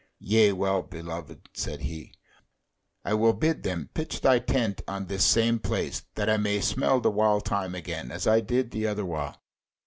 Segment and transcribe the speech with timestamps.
[0.17, 2.11] "Yea, well beloved," said he,
[3.05, 6.99] "I will bid them pitch thy tent on this same place, that I may smell
[6.99, 9.39] the wild thyme again, as I did that other while."